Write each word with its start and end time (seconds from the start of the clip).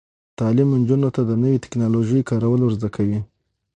تعلیم 0.39 0.69
نجونو 0.81 1.09
ته 1.15 1.21
د 1.25 1.31
نوي 1.43 1.57
ټیکنالوژۍ 1.63 2.21
کارول 2.29 2.61
ور 2.63 2.73
زده 2.77 2.89
کوي. 2.95 3.19